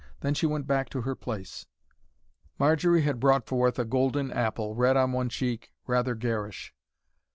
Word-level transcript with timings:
Then 0.21 0.33
she 0.33 0.47
went 0.47 0.65
back 0.65 0.89
to 0.89 1.01
her 1.01 1.13
place. 1.13 1.67
Marjory 2.57 3.03
had 3.03 3.19
brought 3.19 3.45
forth 3.45 3.77
a 3.77 3.85
golden 3.85 4.31
apple, 4.31 4.73
red 4.73 4.97
on 4.97 5.11
one 5.11 5.29
cheek, 5.29 5.73
rather 5.85 6.15
garish. 6.15 6.73